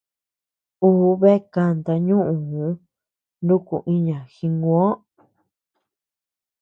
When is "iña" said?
3.93-4.17